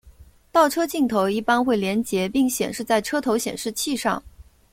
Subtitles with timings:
[0.51, 4.19] 倒车镜头一般会连结并显示在车头显示器上。